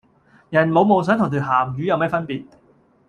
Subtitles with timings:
[0.49, 2.43] 人冇夢想同條咸魚有咩分別?